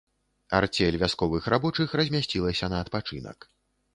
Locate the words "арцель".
0.59-0.97